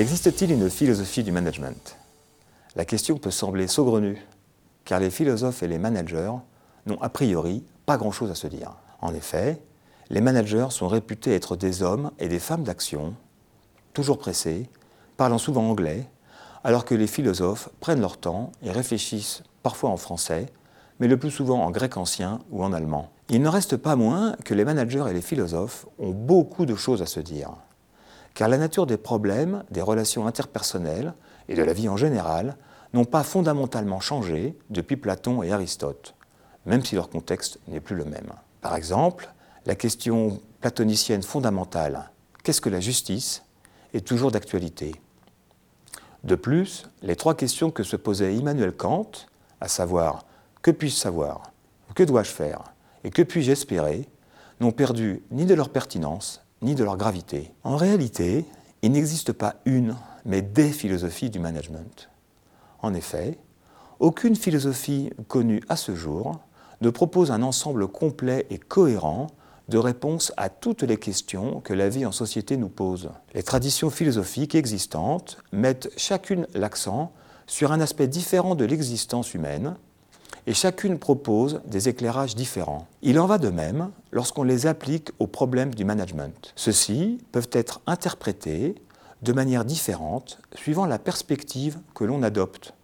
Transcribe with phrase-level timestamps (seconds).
[0.00, 1.98] Existe-t-il une philosophie du management?
[2.74, 4.18] La question peut sembler saugrenue,
[4.86, 6.32] car les philosophes et les managers
[6.86, 8.72] n'ont a priori pas grand-chose à se dire.
[9.02, 9.60] En effet,
[10.08, 13.14] les managers sont réputés être des hommes et des femmes d'action,
[13.92, 14.70] toujours pressés,
[15.18, 16.08] parlant souvent anglais,
[16.64, 20.46] alors que les philosophes prennent leur temps et réfléchissent parfois en français,
[21.00, 23.10] mais le plus souvent en grec ancien ou en allemand.
[23.30, 27.02] Il ne reste pas moins que les managers et les philosophes ont beaucoup de choses
[27.02, 27.50] à se dire
[28.34, 31.14] car la nature des problèmes, des relations interpersonnelles
[31.48, 32.56] et de la vie en général
[32.92, 36.14] n'ont pas fondamentalement changé depuis Platon et Aristote,
[36.66, 38.32] même si leur contexte n'est plus le même.
[38.60, 39.32] Par exemple,
[39.66, 42.10] la question platonicienne fondamentale
[42.42, 43.44] Qu'est-ce que la justice
[43.92, 44.94] est toujours d'actualité.
[46.24, 49.10] De plus, les trois questions que se posait Immanuel Kant,
[49.60, 50.24] à savoir
[50.62, 51.52] que puis-je savoir,
[51.94, 52.64] que dois-je faire
[53.04, 54.08] et que puis-je espérer,
[54.60, 57.52] n'ont perdu ni de leur pertinence ni de leur gravité.
[57.64, 58.44] En réalité,
[58.82, 62.10] il n'existe pas une, mais des philosophies du management.
[62.82, 63.38] En effet,
[63.98, 66.40] aucune philosophie connue à ce jour
[66.80, 69.28] ne propose un ensemble complet et cohérent
[69.68, 73.10] de réponses à toutes les questions que la vie en société nous pose.
[73.34, 77.12] Les traditions philosophiques existantes mettent chacune l'accent
[77.46, 79.76] sur un aspect différent de l'existence humaine,
[80.46, 82.86] et chacune propose des éclairages différents.
[83.02, 86.52] Il en va de même lorsqu'on les applique aux problèmes du management.
[86.56, 88.74] Ceux-ci peuvent être interprétés
[89.22, 92.74] de manière différente suivant la perspective que l'on adopte.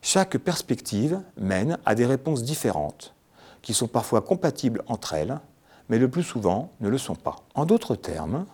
[0.00, 3.14] Chaque perspective mène à des réponses différentes,
[3.62, 5.40] qui sont parfois compatibles entre elles,
[5.88, 7.36] mais le plus souvent ne le sont pas.
[7.54, 8.46] En d'autres termes,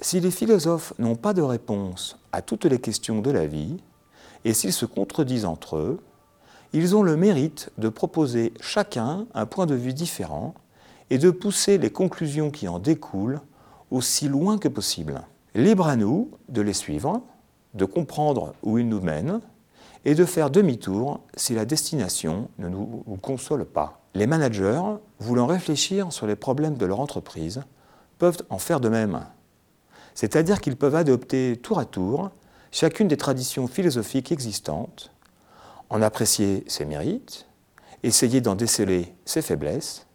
[0.00, 3.76] si les philosophes n'ont pas de réponse à toutes les questions de la vie,
[4.44, 6.00] et s'ils se contredisent entre eux,
[6.72, 10.54] ils ont le mérite de proposer chacun un point de vue différent
[11.10, 13.40] et de pousser les conclusions qui en découlent
[13.90, 15.22] aussi loin que possible.
[15.54, 17.22] Libre à nous de les suivre,
[17.74, 19.40] de comprendre où ils nous mènent
[20.04, 24.00] et de faire demi-tour si la destination ne nous console pas.
[24.14, 24.82] Les managers,
[25.20, 27.62] voulant réfléchir sur les problèmes de leur entreprise,
[28.18, 29.26] peuvent en faire de même.
[30.14, 32.30] C'est-à-dire qu'ils peuvent adopter tour à tour
[32.70, 35.11] chacune des traditions philosophiques existantes
[35.92, 37.46] en apprécier ses mérites,
[38.02, 40.06] essayer d'en déceler ses faiblesses,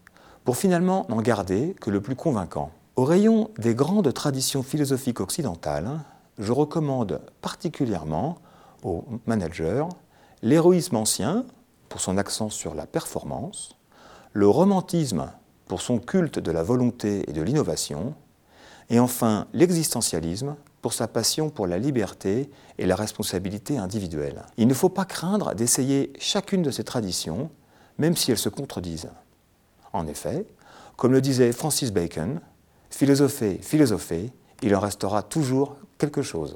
[0.43, 2.71] pour finalement n'en garder que le plus convaincant.
[2.95, 5.99] Au rayon des grandes traditions philosophiques occidentales,
[6.39, 8.39] je recommande particulièrement
[8.83, 9.85] aux managers
[10.41, 11.45] l'héroïsme ancien,
[11.89, 13.77] pour son accent sur la performance,
[14.33, 15.31] le romantisme,
[15.67, 18.15] pour son culte de la volonté et de l'innovation,
[18.89, 24.45] et enfin l'existentialisme, pour sa passion pour la liberté et la responsabilité individuelle.
[24.57, 27.49] Il ne faut pas craindre d'essayer chacune de ces traditions,
[27.97, 29.09] même si elles se contredisent.
[29.91, 30.45] En effet,
[30.95, 32.39] comme le disait Francis Bacon,
[32.89, 34.31] philosopher, philosopher,
[34.61, 36.55] il en restera toujours quelque chose.